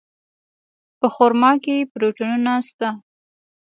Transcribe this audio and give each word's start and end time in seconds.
په 0.99 1.07
خرما 1.15 1.51
کې 1.63 1.75
پروټینونه 1.93 2.53
شته. 2.67 2.89